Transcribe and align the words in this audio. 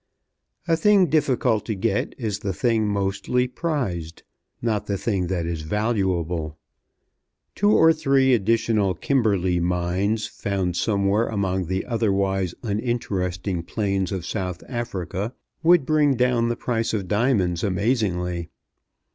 A 0.67 0.75
thing 0.75 1.11
difficult 1.11 1.63
to 1.67 1.75
get 1.75 2.15
is 2.17 2.39
the 2.39 2.53
thing 2.53 2.87
mostly 2.87 3.47
prized, 3.47 4.23
not 4.59 4.87
the 4.87 4.97
thing 4.97 5.27
that 5.27 5.45
is 5.45 5.61
valuable. 5.61 6.57
Two 7.53 7.73
or 7.73 7.93
three 7.93 8.33
additional 8.33 8.95
Kimberley 8.95 9.59
mines 9.59 10.25
found 10.25 10.75
somewhere 10.75 11.27
among 11.27 11.67
the 11.67 11.85
otherwise 11.85 12.55
uninteresting 12.63 13.61
plains 13.61 14.11
of 14.11 14.25
South 14.25 14.63
Africa 14.67 15.35
would 15.61 15.85
bring 15.85 16.15
down 16.15 16.49
the 16.49 16.55
price 16.55 16.95
of 16.95 17.07
diamonds 17.07 17.63
amazingly. 17.63 18.49